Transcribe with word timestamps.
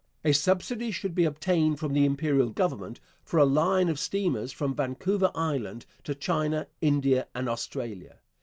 A 0.25 0.31
subsidy 0.33 0.89
should 0.89 1.13
be 1.13 1.25
obtained 1.25 1.77
from 1.77 1.93
the 1.93 2.05
Imperial 2.05 2.49
Government 2.49 2.99
for 3.23 3.37
'a 3.37 3.45
line 3.45 3.87
of 3.87 3.99
steamers 3.99 4.51
from 4.51 4.73
Vancouver 4.73 5.29
Island 5.35 5.85
to 6.05 6.15
China, 6.15 6.65
India, 6.81 7.27
and 7.35 7.47
Australia.' 7.47 8.17